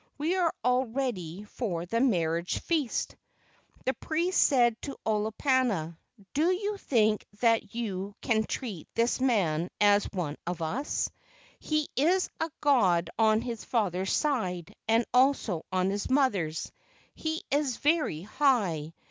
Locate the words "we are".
0.17-0.51